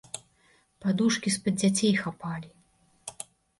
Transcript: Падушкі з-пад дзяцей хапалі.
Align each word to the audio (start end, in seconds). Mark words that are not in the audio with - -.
Падушкі 0.85 1.29
з-пад 1.35 1.61
дзяцей 1.61 1.93
хапалі. 2.03 2.53